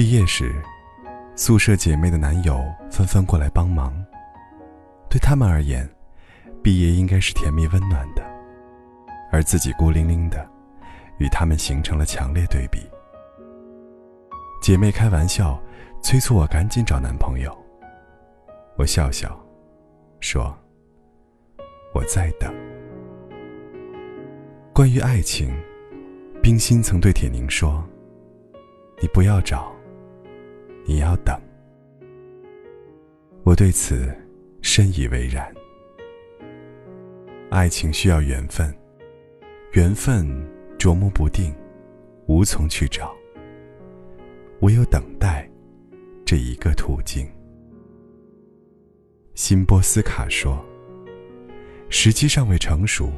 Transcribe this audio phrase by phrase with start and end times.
[0.00, 0.54] 毕业时，
[1.36, 2.58] 宿舍姐妹的男友
[2.90, 3.92] 纷纷过来帮忙。
[5.10, 5.86] 对他们而言，
[6.62, 8.24] 毕业应该是甜蜜温暖的，
[9.30, 10.48] 而自己孤零零的，
[11.18, 12.80] 与他们形成了强烈对比。
[14.62, 15.62] 姐妹开玩笑，
[16.02, 17.54] 催促我赶紧找男朋友。
[18.78, 19.38] 我笑笑，
[20.20, 20.56] 说
[21.92, 22.50] ：“我在等。”
[24.72, 25.54] 关于爱情，
[26.42, 27.86] 冰心曾对铁凝说
[28.98, 29.70] ：“你不要找，
[30.84, 31.38] 你要等。”
[33.44, 34.12] 我对此。
[34.62, 35.50] 深以为然。
[37.48, 38.72] 爱情需要缘分，
[39.72, 40.28] 缘分
[40.78, 41.50] 捉摸不定，
[42.26, 43.10] 无从去找。
[44.60, 45.50] 唯有等待，
[46.26, 47.26] 这一个途径。
[49.34, 50.62] 辛波斯卡说
[51.88, 53.10] ：“时机尚未成熟，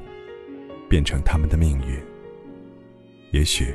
[0.89, 2.01] 变成他们的命运。
[3.33, 3.75] 也许，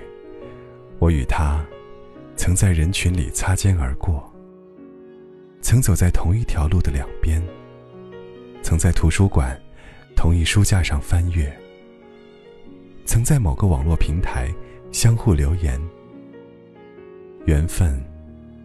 [0.99, 1.65] 我与他，
[2.37, 4.23] 曾在人群里擦肩而过。”
[5.59, 7.43] 曾走在同一条路的两边，
[8.61, 9.59] 曾在图书馆
[10.15, 11.51] 同一书架上翻阅，
[13.05, 14.49] 曾在某个网络平台
[14.93, 15.81] 相互留言。
[17.45, 18.01] 缘分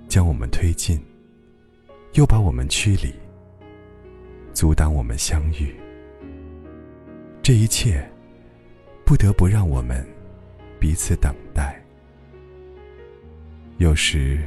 [0.06, 1.00] 将我们推进，
[2.12, 3.12] 又把我们驱离，
[4.52, 5.74] 阻挡我们相遇。
[7.42, 8.08] 这一切
[9.04, 10.06] 不得不让我们
[10.78, 11.81] 彼此等待，
[13.82, 14.38] 有时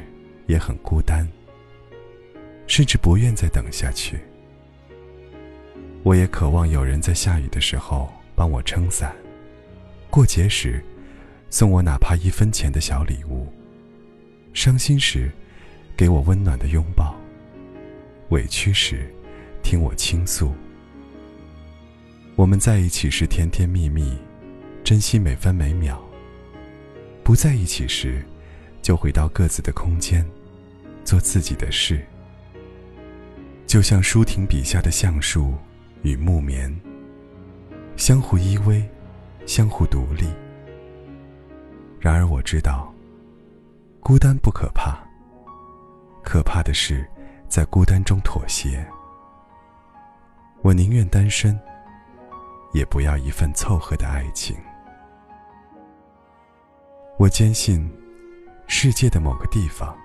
[0.46, 1.28] 也很孤单。
[2.66, 4.18] 甚至不愿再等下去。
[6.02, 9.14] 我也渴望有人在下雨的时候帮我撑伞，
[10.08, 10.82] 过节时
[11.50, 13.46] 送我哪怕一分钱的小礼物，
[14.54, 15.30] 伤心时
[15.96, 17.14] 给我温暖的拥抱，
[18.30, 19.06] 委屈时
[19.62, 20.50] 听我倾诉。
[22.36, 24.16] 我们在一起时甜甜蜜蜜，
[24.82, 25.96] 珍惜每分每秒；
[27.22, 28.24] 不在一起时，
[28.86, 30.24] 就回到各自的空间，
[31.02, 32.06] 做自己的事。
[33.66, 35.54] 就像舒婷笔下的橡树
[36.02, 36.72] 与木棉，
[37.96, 38.84] 相互依偎，
[39.44, 40.28] 相互独立。
[41.98, 42.94] 然而我知道，
[43.98, 44.96] 孤单不可怕，
[46.22, 47.04] 可怕的是
[47.48, 48.86] 在孤单中妥协。
[50.62, 51.58] 我宁愿单身，
[52.72, 54.56] 也不要一份凑合的爱情。
[57.18, 57.92] 我坚信，
[58.86, 59.98] 世界的某个地方，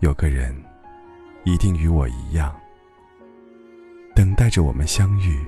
[0.00, 0.52] 有个人。
[1.44, 2.52] 一定与我一样，
[4.12, 5.46] 等待着我们相遇，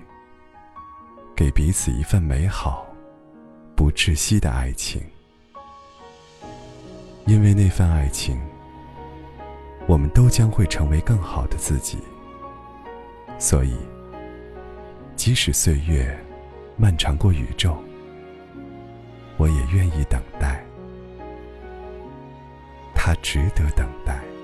[1.35, 2.87] 给彼此一份美好、
[3.75, 5.03] 不窒息的爱情。
[7.25, 8.41] 因为那份爱情，
[9.89, 11.99] 我们都将会成为更好的自己。
[13.37, 13.77] 所以，
[15.17, 16.17] 即使岁月
[16.77, 17.77] 漫长过宇宙，
[19.39, 20.23] 我也愿意等。
[23.29, 24.36] 值得等待。